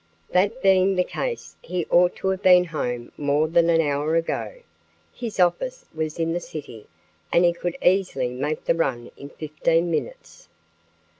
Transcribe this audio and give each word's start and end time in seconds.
That 0.31 0.63
being 0.63 0.95
the 0.95 1.03
case, 1.03 1.55
he 1.61 1.85
ought 1.91 2.15
to 2.15 2.29
have 2.29 2.41
been 2.41 2.63
home 2.65 3.11
more 3.17 3.47
than 3.47 3.69
an 3.69 3.79
hour 3.81 4.15
ago. 4.15 4.55
His 5.13 5.39
office 5.39 5.85
was 5.93 6.17
in 6.17 6.33
the 6.33 6.39
city 6.39 6.87
and 7.31 7.45
he 7.45 7.53
could 7.53 7.77
easily 7.85 8.29
make 8.29 8.65
the 8.65 8.73
run 8.73 9.11
in 9.15 9.29
fifteen 9.29 9.91
minutes. 9.91 10.49